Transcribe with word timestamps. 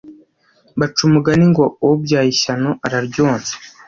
baca 0.79 1.01
umugani 1.09 1.45
ngo 1.51 1.63
ubyaye 1.89 2.29
ishyano 2.35 2.69
araryonsa 2.85 3.53